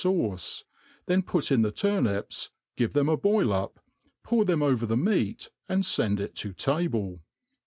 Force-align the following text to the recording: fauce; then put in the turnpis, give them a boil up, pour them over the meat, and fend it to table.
fauce; 0.01 0.63
then 1.05 1.21
put 1.21 1.51
in 1.51 1.61
the 1.61 1.71
turnpis, 1.71 2.49
give 2.75 2.93
them 2.93 3.07
a 3.07 3.15
boil 3.15 3.53
up, 3.53 3.79
pour 4.23 4.43
them 4.45 4.63
over 4.63 4.87
the 4.87 4.97
meat, 4.97 5.51
and 5.69 5.85
fend 5.85 6.19
it 6.19 6.33
to 6.33 6.51
table. 6.53 7.21